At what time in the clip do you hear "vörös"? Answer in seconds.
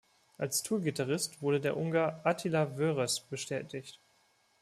2.75-3.19